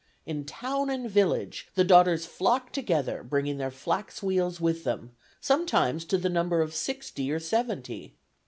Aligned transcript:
In 0.25 0.45
town 0.45 0.89
and 0.89 1.07
village, 1.07 1.67
the 1.75 1.83
Daughters 1.83 2.25
flocked 2.25 2.73
together, 2.73 3.21
bringing 3.21 3.59
their 3.59 3.69
flax 3.69 4.23
wheels 4.23 4.59
with 4.59 4.83
them, 4.83 5.11
sometimes 5.39 6.05
to 6.05 6.17
the 6.17 6.27
number 6.27 6.59
of 6.63 6.73
sixty 6.73 7.31
or 7.31 7.37
seventy. 7.39 8.15